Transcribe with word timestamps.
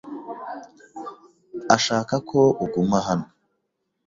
Ashaka 1.75 2.13
ko 2.29 2.39
uguma 2.63 2.97
hano. 3.07 3.27